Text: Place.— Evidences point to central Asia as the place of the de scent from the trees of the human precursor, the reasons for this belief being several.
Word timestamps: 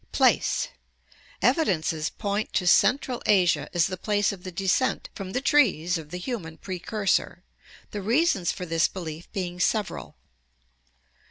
Place.— 0.11 0.69
Evidences 1.43 2.09
point 2.09 2.53
to 2.53 2.65
central 2.65 3.21
Asia 3.27 3.69
as 3.71 3.85
the 3.85 3.99
place 4.01 4.31
of 4.31 4.43
the 4.43 4.51
de 4.51 4.65
scent 4.67 5.09
from 5.13 5.33
the 5.33 5.41
trees 5.41 5.99
of 5.99 6.09
the 6.09 6.17
human 6.17 6.57
precursor, 6.57 7.43
the 7.91 8.01
reasons 8.01 8.51
for 8.51 8.65
this 8.65 8.87
belief 8.87 9.31
being 9.31 9.59
several. 9.59 10.15